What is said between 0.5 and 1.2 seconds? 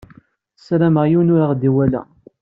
Sarameɣ